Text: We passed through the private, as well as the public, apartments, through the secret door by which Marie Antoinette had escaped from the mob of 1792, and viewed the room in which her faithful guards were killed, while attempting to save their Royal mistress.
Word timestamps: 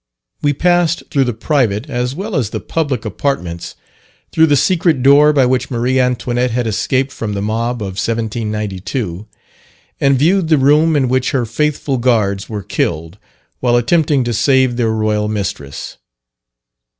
We 0.41 0.53
passed 0.53 1.03
through 1.11 1.25
the 1.25 1.33
private, 1.33 1.87
as 1.87 2.15
well 2.15 2.35
as 2.35 2.49
the 2.49 2.59
public, 2.59 3.05
apartments, 3.05 3.75
through 4.31 4.47
the 4.47 4.55
secret 4.55 5.03
door 5.03 5.31
by 5.31 5.45
which 5.45 5.69
Marie 5.69 5.99
Antoinette 5.99 6.49
had 6.49 6.65
escaped 6.65 7.11
from 7.11 7.33
the 7.33 7.41
mob 7.43 7.83
of 7.83 8.01
1792, 8.01 9.27
and 9.99 10.17
viewed 10.17 10.47
the 10.47 10.57
room 10.57 10.95
in 10.95 11.07
which 11.07 11.29
her 11.37 11.45
faithful 11.45 11.99
guards 11.99 12.49
were 12.49 12.63
killed, 12.63 13.19
while 13.59 13.75
attempting 13.75 14.23
to 14.23 14.33
save 14.33 14.75
their 14.75 14.89
Royal 14.89 15.27
mistress. 15.27 15.97